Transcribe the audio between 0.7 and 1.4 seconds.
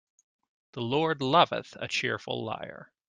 The Lord